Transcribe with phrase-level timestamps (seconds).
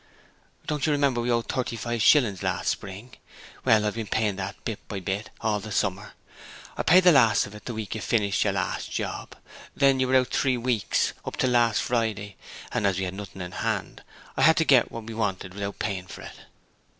[0.65, 3.13] 'Don't you remember we owed thirty five shillings last spring?
[3.63, 6.13] Well, I've been paying that bit by bit all the summer.
[6.75, 9.35] I paid the last of it the week you finished your last job.
[9.75, 12.35] Then you were out three weeks up till last Friday
[12.71, 14.01] and as we had nothing in hand
[14.35, 16.35] I had to get what we wanted without paying for it.'